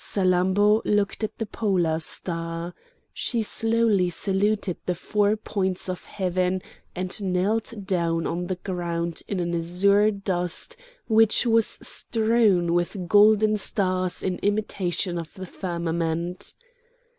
[0.03, 2.73] Salammbô looked at the polar star;
[3.13, 6.59] she slowly saluted the four points of heaven,
[6.95, 10.75] and knelt down on the ground in the azure dust
[11.07, 16.55] which was strewn with golden stars in imitation of the firmament.